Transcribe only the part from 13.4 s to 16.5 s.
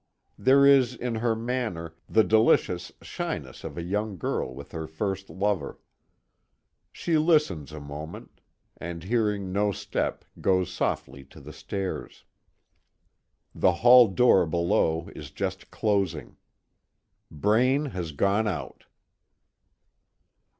The hall door below is just closing.